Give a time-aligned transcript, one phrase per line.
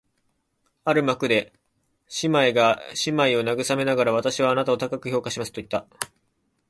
[0.83, 1.53] ある幕で
[2.23, 5.85] 姉娘が妹娘を慰めながら、「私はあなたを高く評価します」と言った